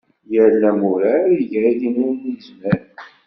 [0.33, 2.79] Yal amurar iga ayen umi yezmer.